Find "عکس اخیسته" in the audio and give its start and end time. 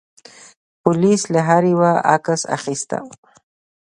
2.13-2.97